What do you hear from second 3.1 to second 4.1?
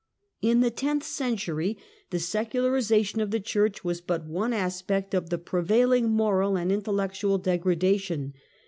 of the Church was